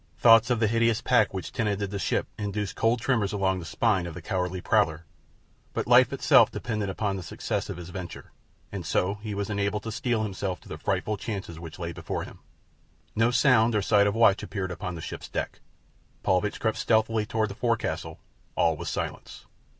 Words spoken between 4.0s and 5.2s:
of the cowardly prowler;